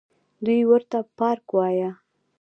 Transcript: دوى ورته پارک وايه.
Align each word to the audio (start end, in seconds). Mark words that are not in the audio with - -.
دوى 0.45 0.61
ورته 0.71 0.97
پارک 1.17 1.45
وايه. 1.57 1.89